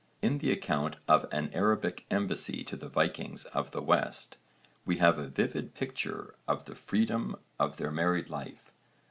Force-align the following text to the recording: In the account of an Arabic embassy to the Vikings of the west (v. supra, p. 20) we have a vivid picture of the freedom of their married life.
In 0.23 0.39
the 0.39 0.51
account 0.51 0.95
of 1.07 1.27
an 1.31 1.51
Arabic 1.53 2.07
embassy 2.09 2.63
to 2.63 2.75
the 2.75 2.89
Vikings 2.89 3.45
of 3.45 3.69
the 3.69 3.83
west 3.83 4.39
(v. 4.87 4.95
supra, 4.95 4.97
p. 4.97 4.97
20) 4.97 4.97
we 4.97 4.97
have 4.97 5.19
a 5.19 5.27
vivid 5.29 5.75
picture 5.75 6.33
of 6.47 6.65
the 6.65 6.73
freedom 6.73 7.35
of 7.59 7.77
their 7.77 7.91
married 7.91 8.27
life. 8.27 8.71